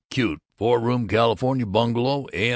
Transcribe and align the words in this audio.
Cute 0.09 0.39
four 0.57 0.79
room 0.79 1.07
California 1.07 1.63
bungalow, 1.67 2.25
a. 2.33 2.49